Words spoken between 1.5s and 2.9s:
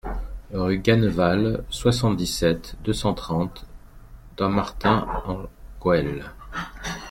soixante-dix-sept,